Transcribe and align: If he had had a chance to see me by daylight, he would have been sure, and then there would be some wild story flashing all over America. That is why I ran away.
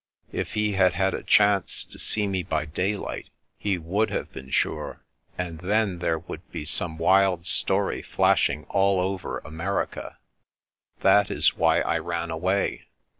If 0.31 0.53
he 0.53 0.71
had 0.71 0.93
had 0.93 1.13
a 1.13 1.21
chance 1.21 1.83
to 1.83 1.99
see 1.99 2.25
me 2.25 2.41
by 2.41 2.65
daylight, 2.65 3.29
he 3.59 3.77
would 3.77 4.09
have 4.09 4.33
been 4.33 4.49
sure, 4.49 5.03
and 5.37 5.59
then 5.59 5.99
there 5.99 6.17
would 6.17 6.51
be 6.51 6.65
some 6.65 6.97
wild 6.97 7.45
story 7.45 8.01
flashing 8.01 8.65
all 8.71 8.99
over 8.99 9.37
America. 9.45 10.17
That 11.01 11.29
is 11.29 11.55
why 11.55 11.81
I 11.81 11.99
ran 11.99 12.31
away. 12.31 12.87